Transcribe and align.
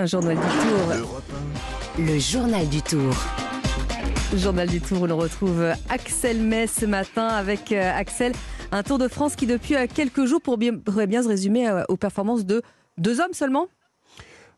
Un 0.00 0.06
journal 0.06 0.36
du 0.36 0.42
Tour. 0.42 1.20
Le 1.98 2.18
journal 2.20 2.68
du 2.68 2.80
Tour. 2.82 3.12
Journal 4.36 4.68
du 4.68 4.80
Tour 4.80 5.02
où 5.02 5.06
l'on 5.08 5.16
retrouve 5.16 5.72
Axel 5.88 6.38
Metz 6.38 6.70
ce 6.70 6.86
matin 6.86 7.26
avec 7.26 7.72
euh, 7.72 7.90
Axel. 7.92 8.32
Un 8.70 8.84
Tour 8.84 8.98
de 8.98 9.08
France 9.08 9.34
qui 9.34 9.48
depuis 9.48 9.74
euh, 9.74 9.88
quelques 9.92 10.24
jours 10.24 10.40
pourrait 10.40 10.56
bien, 10.56 10.76
pourrait 10.76 11.08
bien 11.08 11.24
se 11.24 11.26
résumer 11.26 11.68
euh, 11.68 11.82
aux 11.88 11.96
performances 11.96 12.46
de 12.46 12.62
deux 12.96 13.20
hommes 13.20 13.32
seulement 13.32 13.66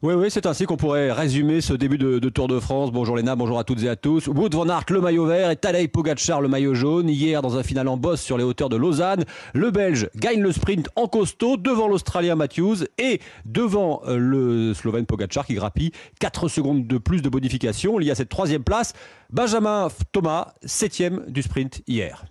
oui, 0.03 0.15
oui, 0.15 0.29
c'est 0.31 0.47
ainsi 0.47 0.65
qu'on 0.65 0.79
pourrait 0.79 1.13
résumer 1.13 1.61
ce 1.61 1.75
début 1.75 1.99
de, 1.99 2.19
Tour 2.31 2.49
de 2.49 2.59
France. 2.59 2.91
Bonjour 2.91 3.19
Léna, 3.19 3.37
bonjour 3.37 3.59
à 3.59 3.65
toutes 3.65 3.83
et 3.83 3.89
à 3.91 3.97
tous. 3.97 4.29
Wood 4.29 4.55
van 4.55 4.67
Aert, 4.71 4.87
le 4.89 5.03
maillot 5.03 5.27
vert, 5.27 5.51
et 5.51 5.57
Tadej 5.57 5.89
Pogacar, 5.89 6.41
le 6.41 6.49
maillot 6.49 6.73
jaune. 6.75 7.11
Hier, 7.11 7.43
dans 7.43 7.59
un 7.59 7.63
final 7.63 7.87
en 7.87 7.99
bosse 7.99 8.23
sur 8.23 8.39
les 8.39 8.45
hauteurs 8.45 8.71
de 8.71 8.77
Lausanne, 8.77 9.27
le 9.53 9.71
Belge 9.71 10.09
gagne 10.17 10.41
le 10.41 10.53
sprint 10.53 10.89
en 10.97 11.07
costaud 11.07 11.59
devant 11.59 11.87
l'Australien 11.87 12.35
Matthews 12.35 12.87
et 12.97 13.21
devant 13.45 14.01
euh, 14.07 14.17
le 14.17 14.73
Slovène 14.73 15.05
Pogacar 15.05 15.45
qui 15.45 15.53
grappille 15.53 15.91
4 16.19 16.49
secondes 16.49 16.87
de 16.87 16.97
plus 16.97 17.21
de 17.21 17.29
bonification. 17.29 18.01
Y 18.01 18.11
a 18.11 18.15
cette 18.15 18.31
troisième 18.31 18.65
place. 18.65 18.95
Benjamin 19.29 19.89
Thomas, 20.13 20.55
septième 20.65 21.27
du 21.29 21.43
sprint 21.43 21.83
hier. 21.87 22.25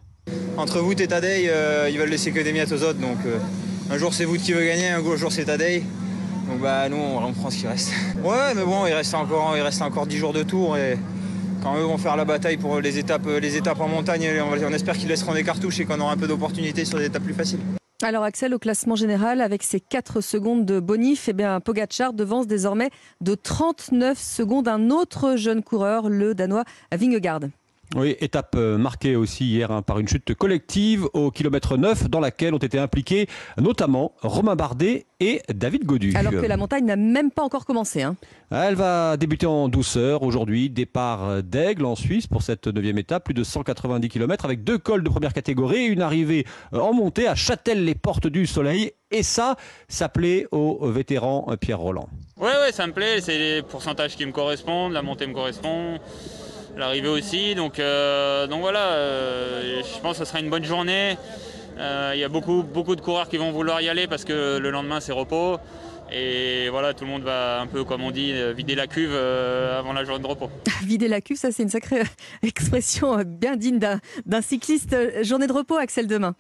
Entre 0.58 0.82
Wood 0.82 1.00
et 1.02 1.08
Tadej, 1.08 1.48
euh, 1.48 1.88
ils 1.92 2.00
veulent 2.00 2.10
laisser 2.10 2.32
que 2.32 2.40
des 2.40 2.52
miettes 2.52 2.72
aux 2.72 2.82
autres. 2.82 3.00
Donc 3.00 3.18
euh, 3.28 3.38
un 3.92 3.98
jour 4.00 4.12
c'est 4.12 4.26
Wood 4.26 4.42
qui 4.42 4.54
veut 4.54 4.66
gagner, 4.66 4.88
un 4.88 5.16
jour 5.16 5.32
c'est 5.32 5.46
Tadej. 5.46 5.84
Donc 6.50 6.60
bah 6.62 6.90
nous 6.90 6.98
on 6.98 7.32
prend 7.34 7.50
ce 7.50 7.58
qui 7.58 7.68
reste. 7.68 7.92
Ouais 8.24 8.54
mais 8.56 8.64
bon 8.64 8.86
il 8.88 8.94
reste 8.94 9.14
encore 9.14 9.56
il 9.56 9.62
reste 9.62 9.82
encore 9.82 10.08
10 10.08 10.18
jours 10.18 10.34
de 10.34 10.44
tour 10.44 10.78
et 10.78 10.98
quand 11.62 11.78
eux 11.78 11.84
vont 11.84 11.98
faire 11.98 12.16
la 12.16 12.26
bataille 12.26 12.58
pour 12.58 12.80
les 12.80 12.98
étapes, 12.98 13.28
en 13.80 13.88
montagne, 13.88 14.30
on, 14.42 14.66
on 14.66 14.74
espère 14.74 14.98
qu'ils 14.98 15.10
laisseront 15.10 15.34
des 15.34 15.44
cartouches 15.44 15.80
et 15.82 15.86
qu'on 15.86 16.00
aura 16.00 16.14
un 16.14 16.18
peu 16.18 16.28
d'opportunités 16.28 16.86
sur 16.86 16.98
des 16.98 17.06
étapes 17.06 17.24
plus 17.24 17.34
faciles. 17.34 17.60
Alors 18.02 18.24
Axel, 18.24 18.54
au 18.54 18.60
classement 18.60 18.96
général, 18.96 19.42
avec 19.42 19.62
ses 19.62 19.82
4 19.82 20.22
secondes 20.22 20.66
de 20.66 20.80
bonif, 20.80 21.28
eh 21.28 21.34
bien, 21.34 21.60
Pogacar 21.60 22.14
devance 22.14 22.48
désormais 22.48 22.92
de 23.20 23.36
39 23.36 24.18
secondes 24.18 24.70
un 24.70 24.90
autre 24.90 25.36
jeune 25.36 25.62
coureur, 25.62 26.08
le 26.08 26.34
Danois 26.34 26.64
Vingegaard. 26.94 27.42
Oui, 27.96 28.16
étape 28.20 28.54
euh, 28.56 28.78
marquée 28.78 29.16
aussi 29.16 29.46
hier 29.46 29.72
hein, 29.72 29.82
par 29.82 29.98
une 29.98 30.08
chute 30.08 30.36
collective 30.36 31.08
au 31.14 31.32
kilomètre 31.32 31.76
9 31.76 32.08
dans 32.08 32.20
laquelle 32.20 32.54
ont 32.54 32.60
été 32.60 32.78
impliqués 32.78 33.28
notamment 33.58 34.14
Romain 34.22 34.56
Bardet 34.56 35.08
et 35.20 35.42
David 35.52 35.86
Godu. 35.86 36.14
Alors 36.16 36.32
que 36.32 36.46
la 36.46 36.56
montagne 36.56 36.86
n'a 36.86 36.96
même 36.96 37.32
pas 37.32 37.42
encore 37.42 37.66
commencé. 37.66 38.04
Hein. 38.04 38.16
Elle 38.52 38.76
va 38.76 39.18
débuter 39.18 39.48
en 39.48 39.70
douceur 39.70 40.22
aujourd'hui. 40.22 40.70
Départ 40.70 41.42
d'Aigle 41.42 41.86
en 41.86 41.96
Suisse 41.96 42.28
pour 42.28 42.44
cette 42.44 42.68
neuvième 42.68 43.00
étape, 43.00 43.24
plus 43.26 43.34
de 43.34 43.44
190 43.44 44.08
km 44.08 44.46
avec 44.46 44.64
deux 44.64 44.78
cols 44.78 45.04
de 45.04 45.10
première 45.10 45.34
catégorie, 45.34 45.86
une 45.86 46.04
arrivée 46.04 46.46
euh, 46.74 46.80
en 46.80 46.94
montée 46.94 47.28
à 47.28 47.34
Châtel-les-Portes 47.34 48.28
du 48.28 48.46
Soleil. 48.46 48.92
Et 49.10 49.24
ça, 49.24 49.56
ça 49.88 50.10
plaît 50.10 50.46
au 50.52 50.88
vétéran 50.92 51.48
euh, 51.50 51.58
Pierre 51.58 51.80
Roland. 51.80 52.08
Ouais, 52.38 52.54
ouais, 52.62 52.72
ça 52.72 52.86
me 52.86 52.94
plaît. 52.94 53.20
C'est 53.20 53.40
les 53.40 53.64
pourcentages 53.64 54.16
qui 54.16 54.26
me 54.28 54.32
correspondent, 54.32 54.94
la 54.94 55.02
montée 55.02 55.26
me 55.26 55.34
correspond 55.34 55.98
l'arrivée 56.78 57.08
aussi. 57.08 57.56
Donc, 57.56 57.80
euh, 57.80 58.48
voilà, 58.50 58.92
euh, 58.92 59.82
je 59.82 60.00
pense 60.02 60.18
que 60.18 60.26
ce 60.26 60.30
sera 60.30 60.40
une 60.40 60.50
bonne 60.50 60.64
journée. 60.64 61.18
Euh, 61.78 62.12
il 62.14 62.20
y 62.20 62.24
a 62.24 62.30
beaucoup, 62.30 62.64
beaucoup 62.64 62.96
de 62.96 63.02
coureurs 63.02 63.30
qui 63.30 63.38
vont 63.38 63.52
vouloir 63.52 63.82
y 63.82 63.90
aller 63.90 64.08
parce 64.08 64.26
que 64.26 64.58
le 64.58 64.70
lendemain 64.70 65.00
c'est 65.00 65.14
repos. 65.14 65.58
Et 66.12 66.70
voilà, 66.70 66.94
tout 66.94 67.06
le 67.06 67.12
monde 67.12 67.22
va 67.22 67.62
un 67.62 67.68
peu, 67.68 67.84
comme 67.84 68.04
on 68.04 68.10
dit, 68.10 68.34
vider 68.56 68.74
la 68.74 68.88
cuve 68.88 69.16
avant 69.16 69.94
la 69.94 70.04
journée 70.04 70.24
de 70.24 70.28
repos. 70.28 70.50
vider 70.84 71.08
la 71.08 71.22
cuve, 71.22 71.38
ça 71.38 71.52
c'est 71.52 71.64
une 71.64 71.70
sacrée 71.70 72.02
expression 72.44 73.22
bien 73.24 73.56
digne 73.56 73.80
d'un 73.80 74.42
cycliste. 74.42 74.96
Journée 75.24 75.48
de 75.48 75.54
repos, 75.54 75.78
Axel, 75.78 76.08
demain. 76.08 76.36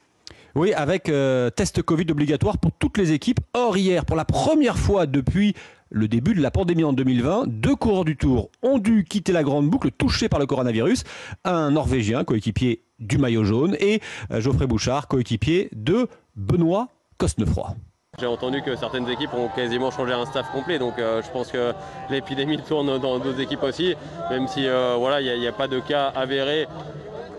Oui, 0.55 0.73
avec 0.73 1.09
euh, 1.09 1.50
test 1.50 1.81
Covid 1.83 2.05
obligatoire 2.09 2.58
pour 2.58 2.72
toutes 2.72 2.97
les 2.97 3.11
équipes. 3.11 3.39
Or, 3.53 3.78
hier, 3.78 4.05
pour 4.05 4.16
la 4.16 4.25
première 4.25 4.78
fois 4.78 5.06
depuis 5.06 5.53
le 5.91 6.08
début 6.08 6.33
de 6.33 6.41
la 6.41 6.52
pandémie 6.52 6.83
en 6.83 6.94
2020, 6.94 7.45
deux 7.47 7.75
coureurs 7.75 8.06
du 8.06 8.17
Tour 8.17 8.50
ont 8.64 8.80
dû 8.80 9.06
quitter 9.08 9.31
la 9.31 9.44
grande 9.44 9.69
boucle 9.69 9.91
touchée 9.91 10.30
par 10.30 10.39
le 10.39 10.45
coronavirus. 10.45 11.03
Un 11.45 11.72
Norvégien, 11.72 12.23
coéquipier 12.23 12.83
du 13.00 13.17
maillot 13.17 13.44
jaune, 13.44 13.75
et 13.80 14.02
euh, 14.31 14.41
Geoffrey 14.41 14.67
Bouchard, 14.67 15.07
coéquipier 15.07 15.69
de 15.74 16.07
Benoît 16.35 16.90
Cosnefroy. 17.18 17.75
J'ai 18.19 18.25
entendu 18.25 18.62
que 18.63 18.75
certaines 18.75 19.07
équipes 19.07 19.34
ont 19.34 19.50
quasiment 19.56 19.91
changé 19.91 20.13
un 20.13 20.25
staff 20.25 20.51
complet, 20.51 20.79
donc 20.79 20.97
euh, 20.97 21.22
je 21.22 21.29
pense 21.29 21.51
que 21.51 21.74
l'épidémie 22.09 22.57
tourne 22.68 23.00
dans 23.00 23.19
d'autres 23.19 23.40
équipes 23.40 23.63
aussi, 23.63 23.95
même 24.31 24.47
si 24.47 24.63
voilà, 24.97 25.22
il 25.22 25.40
n'y 25.40 25.47
a, 25.47 25.51
pas 25.51 25.68
de 25.68 25.79
cas 25.79 26.07
avérés 26.07 26.68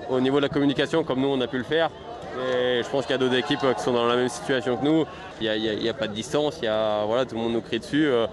au 0.08 0.20
niveau 0.20 0.36
de 0.36 0.42
la 0.42 0.48
communication 0.48 1.04
comme 1.04 1.20
nous 1.20 1.28
on 1.28 1.40
a 1.40 1.48
pu 1.48 1.58
le 1.58 1.64
faire. 1.64 1.90
Et 2.38 2.82
je 2.82 2.88
pense 2.88 3.06
qu'il 3.06 3.12
y 3.12 3.14
a 3.14 3.18
d'autres 3.18 3.36
équipes 3.36 3.60
qui 3.76 3.82
sont 3.82 3.92
dans 3.92 4.06
la 4.06 4.16
même 4.16 4.28
situation 4.28 4.76
que 4.76 4.84
nous. 4.84 5.04
Il 5.40 5.50
n'y 5.50 5.88
a, 5.88 5.90
a, 5.90 5.94
pas 5.94 6.06
de 6.06 6.12
distance, 6.12 6.58
il 6.60 6.66
y 6.66 6.68
a, 6.68 7.04
voilà, 7.04 7.24
tout 7.24 7.34
le 7.34 7.40
monde 7.40 7.52
nous 7.54 7.60
crie 7.60 7.80
dessus. 7.80 8.06
Euh, 8.06 8.26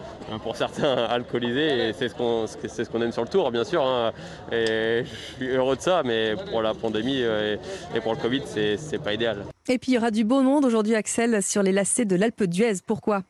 pour 0.44 0.56
certains, 0.56 0.94
alcoolisés, 1.10 1.90
et 1.90 1.94
c'est 1.94 2.10
ce 2.10 2.16
qu'on 2.16 2.46
ce 2.48 2.90
qu'on 2.90 3.02
aime 3.02 3.12
sur 3.12 3.24
le 3.24 3.30
tour, 3.30 3.52
bien 3.52 3.64
sûr. 3.64 3.86
Hein. 3.86 4.12
Et 4.52 5.04
je 5.06 5.36
suis 5.36 5.48
heureux 5.48 5.76
de 5.76 5.82
ça, 5.82 6.02
mais 6.04 6.36
pour 6.52 6.62
la 6.62 6.74
pandémie 6.74 7.20
et, 7.20 7.58
et 7.96 8.00
pour 8.02 8.14
le 8.14 8.20
Covid, 8.20 8.44
c'est 8.46 9.02
pas 9.04 9.14
idéal. 9.14 9.46
Et 9.70 9.78
puis 9.78 9.92
il 9.92 9.96
y 9.96 9.98
aura 9.98 10.12
du 10.12 10.24
beau 10.24 10.42
monde 10.42 10.66
aujourd'hui, 10.66 10.96
Axel, 10.96 11.42
sur 11.44 11.64
les 11.64 11.72
lacets 11.72 12.06
de 12.06 12.16
l'Alpe 12.16 12.44
d'Huez. 12.44 12.76
Pourquoi? 12.86 13.24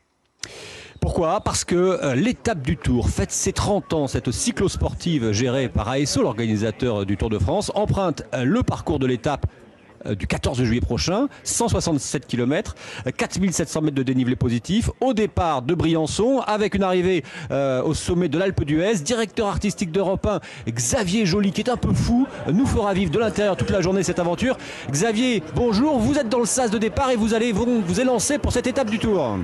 Pourquoi? 1.02 1.42
Parce 1.42 1.64
que 1.64 1.76
euh, 1.76 2.16
l'étape 2.16 2.62
du 2.62 2.76
Tour 2.78 3.10
fête 3.10 3.32
ses 3.32 3.54
30 3.54 3.94
ans. 3.94 4.08
Cette 4.08 4.32
cyclosportive 4.32 5.32
gérée 5.32 5.70
par 5.70 5.90
ASO, 5.90 6.22
l'organisateur 6.22 7.06
du 7.06 7.18
Tour 7.18 7.30
de 7.30 7.40
France, 7.40 7.72
emprunte 7.76 8.24
euh, 8.34 8.44
le 8.44 8.64
parcours 8.64 9.00
de 9.00 9.06
l'étape 9.06 9.46
euh, 9.46 9.67
du 10.16 10.28
14 10.28 10.64
juillet 10.64 10.82
prochain, 10.82 11.28
167 11.44 12.28
km, 12.28 12.76
4700 13.16 13.82
mètres 13.82 13.96
de 13.96 14.04
dénivelé 14.04 14.36
positif, 14.36 14.90
au 15.02 15.14
départ 15.14 15.62
de 15.62 15.74
Briançon, 15.74 16.40
avec 16.46 16.76
une 16.76 16.84
arrivée 16.84 17.24
euh, 17.52 17.82
au 17.84 17.94
sommet 17.94 18.30
de 18.30 18.38
l'Alpe 18.38 18.64
d'Huez. 18.64 18.96
Directeur 18.96 19.48
artistique 19.48 19.92
d'Europe 19.92 20.26
1, 20.26 20.40
Xavier 20.70 21.26
Joly, 21.26 21.52
qui 21.52 21.62
est 21.62 21.70
un 21.70 21.78
peu 21.78 21.94
fou, 21.94 22.28
nous 22.52 22.66
fera 22.66 22.94
vivre 22.94 23.12
de 23.12 23.20
l'intérieur 23.20 23.58
toute 23.58 23.70
la 23.70 23.82
journée 23.82 24.04
cette 24.04 24.20
aventure. 24.20 24.58
Xavier, 24.92 25.44
bonjour, 25.56 25.98
vous 26.00 26.18
êtes 26.18 26.30
dans 26.30 26.40
le 26.40 26.46
sas 26.46 26.72
de 26.72 26.78
départ 26.78 27.12
et 27.12 27.16
vous 27.16 27.34
allez 27.34 27.52
vous 27.52 28.00
élancer 28.00 28.38
pour 28.38 28.52
cette 28.52 28.68
étape 28.68 28.90
du 28.90 29.00
Tour. 29.00 29.38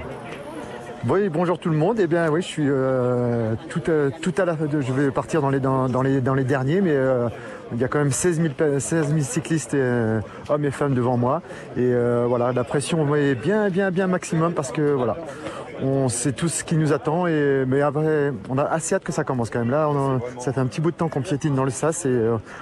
Oui, 1.05 1.27
bonjour 1.27 1.59
tout 1.59 1.69
le 1.69 1.75
monde. 1.75 1.97
Eh 1.99 2.07
bien, 2.07 2.29
oui, 2.29 2.41
je 2.41 2.47
suis 2.47 2.65
euh, 2.65 3.55
tout, 3.67 3.81
euh, 3.89 4.09
tout, 4.21 4.33
à 4.37 4.45
la. 4.45 4.55
Je 4.55 4.93
vais 4.93 5.11
partir 5.11 5.41
dans 5.41 5.49
les, 5.49 5.59
dans, 5.59 6.01
les, 6.01 6.21
dans 6.21 6.33
les 6.33 6.45
derniers, 6.45 6.79
mais 6.79 6.93
euh, 6.93 7.27
il 7.73 7.81
y 7.81 7.83
a 7.83 7.89
quand 7.89 7.97
même 7.97 8.11
16 8.11 8.41
000, 8.41 8.79
16 8.79 9.07
000 9.09 9.19
cyclistes, 9.19 9.73
euh, 9.73 10.21
hommes 10.47 10.63
et 10.63 10.71
femmes 10.71 10.93
devant 10.93 11.17
moi. 11.17 11.41
Et 11.75 11.91
voilà, 12.25 12.53
la 12.53 12.63
pression 12.63 13.13
est 13.15 13.35
bien, 13.35 13.69
bien, 13.69 13.91
bien 13.91 14.07
maximum 14.07 14.53
parce 14.53 14.71
que 14.71 14.93
voilà, 14.93 15.17
on 15.81 16.07
sait 16.07 16.31
tout 16.31 16.47
ce 16.47 16.63
qui 16.63 16.77
nous 16.77 16.93
attend. 16.93 17.27
Et, 17.27 17.65
mais 17.67 17.81
après, 17.81 18.31
on 18.49 18.57
a 18.57 18.63
assez 18.63 18.95
hâte 18.95 19.03
que 19.03 19.11
ça 19.11 19.25
commence 19.25 19.49
quand 19.49 19.59
même. 19.59 19.71
Là, 19.71 19.89
on 19.89 20.15
a, 20.15 20.19
ça 20.39 20.53
fait 20.53 20.61
un 20.61 20.67
petit 20.67 20.79
bout 20.79 20.91
de 20.91 20.95
temps 20.95 21.09
qu'on 21.09 21.21
piétine 21.21 21.53
dans 21.53 21.65
le 21.65 21.71
sas 21.71 22.05
et 22.05 22.17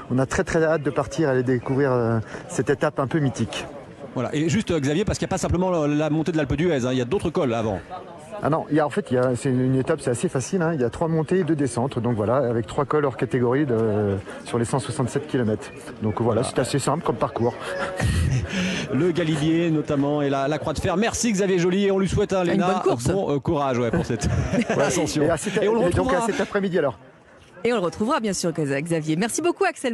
on 0.09 0.17
a 0.17 0.25
très, 0.25 0.43
très 0.43 0.63
hâte 0.63 0.81
de 0.81 0.89
partir 0.89 1.29
aller 1.29 1.43
découvrir 1.43 2.21
cette 2.47 2.71
étape 2.71 2.99
un 2.99 3.05
peu 3.05 3.19
mythique. 3.19 3.67
Voilà, 4.15 4.33
et 4.35 4.49
juste 4.49 4.77
Xavier, 4.77 5.05
parce 5.05 5.19
qu'il 5.19 5.25
n'y 5.25 5.29
a 5.29 5.35
pas 5.35 5.37
simplement 5.37 5.85
la 5.85 6.09
montée 6.09 6.31
de 6.31 6.37
l'Alpe 6.37 6.55
d'Huez, 6.55 6.85
hein, 6.85 6.89
il 6.91 6.97
y 6.97 7.01
a 7.01 7.05
d'autres 7.05 7.29
cols 7.29 7.53
avant. 7.53 7.79
Ah 8.43 8.49
non, 8.49 8.65
il 8.71 8.77
y 8.77 8.79
a, 8.79 8.85
en 8.87 8.89
fait, 8.89 9.13
c'est 9.35 9.49
une 9.49 9.75
étape, 9.75 10.01
c'est 10.01 10.09
assez 10.09 10.27
facile. 10.27 10.63
Hein. 10.63 10.71
Il 10.73 10.81
y 10.81 10.83
a 10.83 10.89
trois 10.89 11.07
montées 11.07 11.39
et 11.39 11.43
deux 11.43 11.55
descentes. 11.55 11.99
Donc 11.99 12.15
voilà, 12.15 12.37
avec 12.37 12.65
trois 12.65 12.85
cols 12.85 13.05
hors 13.05 13.15
catégorie 13.15 13.67
de, 13.67 14.17
sur 14.45 14.57
les 14.57 14.65
167 14.65 15.27
km. 15.27 15.71
Donc 16.01 16.21
voilà, 16.21 16.43
c'est 16.43 16.57
assez 16.57 16.79
simple 16.79 17.03
comme 17.03 17.17
parcours. 17.17 17.53
Le 18.93 19.11
Galibier 19.11 19.69
notamment 19.71 20.21
et 20.21 20.29
la, 20.29 20.47
la, 20.47 20.57
Croix 20.57 20.73
de 20.73 20.79
Fer. 20.79 20.97
Merci 20.97 21.31
Xavier 21.31 21.59
Joly 21.59 21.85
et 21.85 21.91
on 21.91 21.99
lui 21.99 22.09
souhaite 22.09 22.33
un 22.33 22.43
Léna, 22.43 22.83
bon 23.05 23.31
euh, 23.31 23.39
courage 23.39 23.77
ouais, 23.77 23.91
pour 23.91 24.05
cette 24.05 24.27
ascension. 24.69 25.23
Et, 25.23 25.29
à 25.29 25.37
cet, 25.37 25.61
et, 25.61 25.69
on 25.69 25.73
le 25.73 25.79
retrouvera. 25.79 26.13
donc 26.15 26.23
à 26.23 26.25
cet 26.25 26.41
après-midi 26.41 26.77
alors. 26.77 26.97
Et 27.63 27.71
on 27.71 27.75
le 27.75 27.81
retrouvera 27.81 28.19
bien 28.19 28.33
sûr 28.33 28.51
Xavier. 28.51 29.15
Merci 29.15 29.41
beaucoup 29.41 29.65
Axel 29.65 29.93